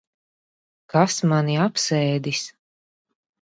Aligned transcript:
Kas 0.93 1.17
mani 1.33 1.59
apsēdis? 1.67 2.41